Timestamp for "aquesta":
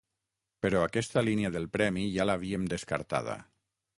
0.85-1.23